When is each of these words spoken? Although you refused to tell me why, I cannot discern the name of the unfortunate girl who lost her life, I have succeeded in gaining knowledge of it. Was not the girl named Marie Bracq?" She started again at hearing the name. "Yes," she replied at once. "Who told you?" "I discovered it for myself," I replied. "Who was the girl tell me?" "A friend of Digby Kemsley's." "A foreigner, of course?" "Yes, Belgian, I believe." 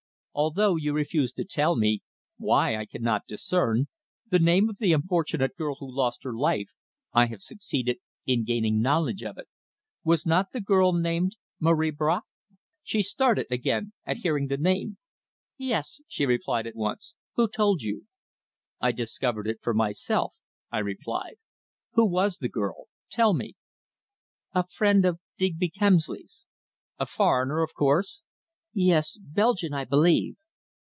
Although 0.33 0.77
you 0.77 0.93
refused 0.93 1.35
to 1.35 1.43
tell 1.43 1.75
me 1.75 2.03
why, 2.37 2.77
I 2.77 2.85
cannot 2.85 3.25
discern 3.27 3.89
the 4.29 4.39
name 4.39 4.69
of 4.69 4.77
the 4.77 4.93
unfortunate 4.93 5.57
girl 5.57 5.75
who 5.75 5.93
lost 5.93 6.23
her 6.23 6.33
life, 6.33 6.69
I 7.11 7.25
have 7.25 7.41
succeeded 7.41 7.97
in 8.25 8.45
gaining 8.45 8.81
knowledge 8.81 9.23
of 9.23 9.37
it. 9.37 9.49
Was 10.05 10.25
not 10.25 10.53
the 10.53 10.61
girl 10.61 10.93
named 10.93 11.35
Marie 11.59 11.91
Bracq?" 11.91 12.21
She 12.81 13.03
started 13.03 13.47
again 13.51 13.91
at 14.05 14.19
hearing 14.19 14.47
the 14.47 14.55
name. 14.55 14.97
"Yes," 15.57 15.99
she 16.07 16.25
replied 16.25 16.65
at 16.65 16.77
once. 16.77 17.13
"Who 17.35 17.49
told 17.49 17.81
you?" 17.81 18.07
"I 18.79 18.93
discovered 18.93 19.47
it 19.47 19.59
for 19.61 19.73
myself," 19.73 20.37
I 20.71 20.77
replied. 20.79 21.39
"Who 21.95 22.07
was 22.09 22.37
the 22.37 22.47
girl 22.49 22.87
tell 23.09 23.33
me?" 23.33 23.57
"A 24.53 24.65
friend 24.65 25.03
of 25.03 25.19
Digby 25.37 25.69
Kemsley's." 25.69 26.45
"A 26.97 27.05
foreigner, 27.05 27.61
of 27.61 27.73
course?" 27.73 28.23
"Yes, 28.73 29.17
Belgian, 29.21 29.73
I 29.73 29.83
believe." 29.83 30.37